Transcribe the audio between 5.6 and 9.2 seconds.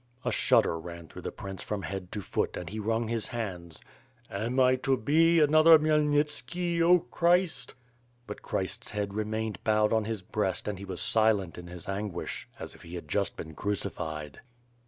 Khmyelnitski, 0 Christ?" But Christ's head